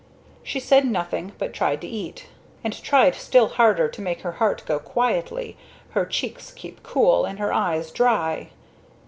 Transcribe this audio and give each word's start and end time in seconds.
She 0.41 0.59
said 0.59 0.85
nothing, 0.85 1.33
but 1.37 1.53
tried 1.53 1.79
to 1.81 1.87
eat; 1.87 2.25
and 2.63 2.73
tried 2.81 3.13
still 3.13 3.49
harder 3.49 3.87
to 3.87 4.01
make 4.01 4.21
her 4.21 4.31
heart 4.31 4.63
go 4.65 4.79
quietly, 4.79 5.57
her 5.91 6.07
cheeks 6.07 6.49
keep 6.49 6.81
cool, 6.81 7.23
and 7.23 7.37
her 7.37 7.53
eyes 7.53 7.91
dry. 7.91 8.49